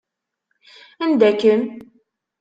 Anda-kem? 1.03 1.61